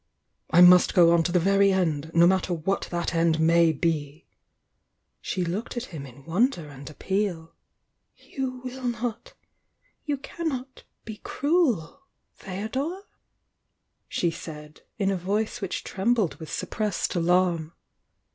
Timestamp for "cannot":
10.17-10.85